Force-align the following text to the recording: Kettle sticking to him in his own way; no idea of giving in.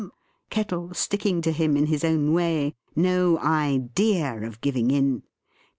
Kettle 0.49 0.95
sticking 0.95 1.43
to 1.43 1.51
him 1.51 1.77
in 1.77 1.85
his 1.85 2.03
own 2.03 2.33
way; 2.33 2.73
no 2.95 3.37
idea 3.37 4.33
of 4.41 4.59
giving 4.59 4.89
in. 4.89 5.21